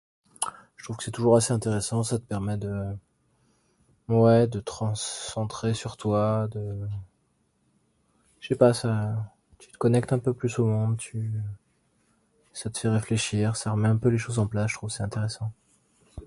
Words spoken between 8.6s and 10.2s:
ça te connecte un